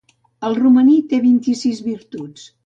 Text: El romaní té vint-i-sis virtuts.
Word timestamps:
El 0.47 0.55
romaní 0.59 0.95
té 1.11 1.19
vint-i-sis 1.27 1.83
virtuts. 1.91 2.49